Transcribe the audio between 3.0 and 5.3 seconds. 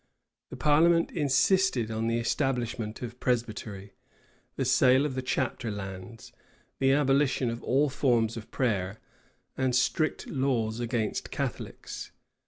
of Presbytery, the sale of the